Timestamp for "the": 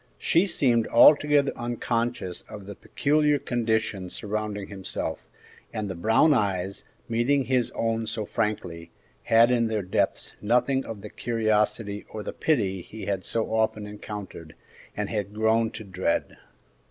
2.65-2.73, 5.87-5.93, 11.01-11.11, 12.23-12.33